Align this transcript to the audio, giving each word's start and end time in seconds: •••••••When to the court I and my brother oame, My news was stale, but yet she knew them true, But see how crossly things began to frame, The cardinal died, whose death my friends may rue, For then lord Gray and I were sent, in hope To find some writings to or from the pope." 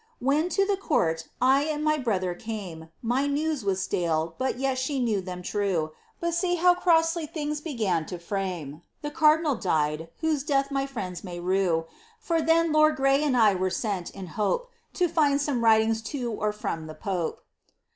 •••••••When 0.17 0.49
to 0.49 0.65
the 0.65 0.77
court 0.77 1.27
I 1.39 1.61
and 1.65 1.83
my 1.83 1.99
brother 1.99 2.33
oame, 2.33 2.89
My 3.03 3.27
news 3.27 3.63
was 3.63 3.83
stale, 3.83 4.33
but 4.39 4.57
yet 4.57 4.79
she 4.79 4.99
knew 4.99 5.21
them 5.21 5.43
true, 5.43 5.91
But 6.19 6.33
see 6.33 6.55
how 6.55 6.73
crossly 6.73 7.27
things 7.27 7.61
began 7.61 8.07
to 8.07 8.17
frame, 8.17 8.81
The 9.03 9.11
cardinal 9.11 9.53
died, 9.53 10.09
whose 10.21 10.41
death 10.41 10.71
my 10.71 10.87
friends 10.87 11.23
may 11.23 11.39
rue, 11.39 11.85
For 12.19 12.41
then 12.41 12.71
lord 12.71 12.95
Gray 12.95 13.21
and 13.23 13.37
I 13.37 13.53
were 13.53 13.69
sent, 13.69 14.09
in 14.09 14.25
hope 14.25 14.71
To 14.93 15.07
find 15.07 15.39
some 15.39 15.63
writings 15.63 16.01
to 16.15 16.31
or 16.31 16.51
from 16.51 16.87
the 16.87 16.95
pope." 16.95 17.43